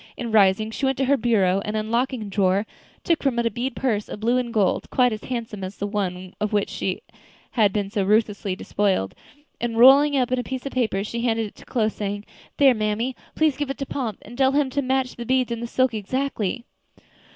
And 0.17 0.33
rising, 0.33 0.71
she 0.71 0.87
went 0.87 0.97
to 0.97 1.05
her 1.05 1.15
bureau, 1.15 1.61
and 1.63 1.77
unlocking 1.77 2.23
a 2.23 2.25
drawer, 2.25 2.65
took 3.03 3.21
from 3.21 3.37
it 3.37 3.45
a 3.45 3.51
bead 3.51 3.75
purse 3.75 4.09
of 4.09 4.19
blue 4.19 4.37
and 4.39 4.51
gold, 4.51 4.89
quite 4.89 5.13
as 5.13 5.25
handsome 5.25 5.63
as 5.63 5.77
the 5.77 5.85
one 5.85 6.33
of 6.41 6.51
which 6.51 6.69
she 6.71 7.03
had 7.51 7.71
been 7.71 7.91
so 7.91 8.03
ruthlessly 8.03 8.55
despoiled, 8.55 9.13
and 9.59 9.77
rolling 9.77 10.15
it 10.15 10.21
up 10.21 10.31
in 10.31 10.39
a 10.39 10.43
piece 10.43 10.65
of 10.65 10.71
paper, 10.71 11.03
she 11.03 11.21
handed 11.21 11.45
it 11.45 11.55
to 11.57 11.65
Chloe, 11.65 11.89
saying: 11.89 12.25
"There, 12.57 12.73
mammy, 12.73 13.15
please 13.35 13.57
give 13.57 13.69
it 13.69 13.77
to 13.77 13.85
Pomp, 13.85 14.17
and 14.23 14.35
tell 14.35 14.53
him 14.53 14.71
to 14.71 14.81
match 14.81 15.17
the 15.17 15.23
beads 15.23 15.51
and 15.51 15.61
the 15.61 15.67
silk 15.67 15.93
exactly." 15.93 16.65